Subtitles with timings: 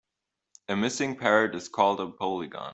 [0.67, 2.69] A missing parrot is called a polygon.